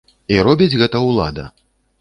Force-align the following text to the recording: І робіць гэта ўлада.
І 0.35 0.39
робіць 0.47 0.77
гэта 0.83 1.05
ўлада. 1.09 1.45